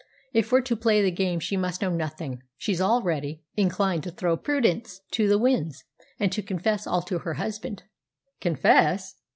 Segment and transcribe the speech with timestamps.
[0.33, 2.41] If we're to play the game she must know nothing.
[2.57, 5.83] She's already inclined to throw prudence to the winds,
[6.19, 7.83] and to confess all to her husband."
[8.39, 9.17] "Confess!"